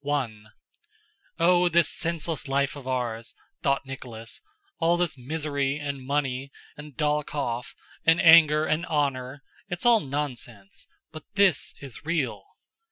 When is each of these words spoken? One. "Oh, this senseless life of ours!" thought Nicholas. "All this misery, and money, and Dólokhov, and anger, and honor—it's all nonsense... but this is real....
One. 0.03 0.47
"Oh, 1.37 1.69
this 1.69 1.87
senseless 1.87 2.47
life 2.47 2.75
of 2.75 2.87
ours!" 2.87 3.35
thought 3.61 3.85
Nicholas. 3.85 4.41
"All 4.79 4.97
this 4.97 5.15
misery, 5.15 5.77
and 5.77 6.03
money, 6.03 6.51
and 6.75 6.97
Dólokhov, 6.97 7.75
and 8.03 8.19
anger, 8.19 8.65
and 8.65 8.83
honor—it's 8.87 9.85
all 9.85 9.99
nonsense... 9.99 10.87
but 11.11 11.25
this 11.35 11.75
is 11.81 12.03
real.... 12.03 12.43